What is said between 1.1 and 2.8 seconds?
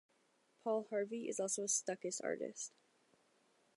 is also a Stuckist artist.